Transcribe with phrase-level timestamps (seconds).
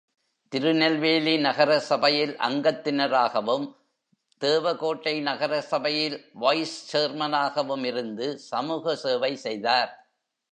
[0.51, 3.65] திருநெல்வேலி நகரசபையில் அங்கத்தினராகவும்,
[4.41, 9.91] தேவ கோட்டை நகர சபையில் வைஸ்சேர்மனகவும் இருந்து சமூக சேவை செய்தார்.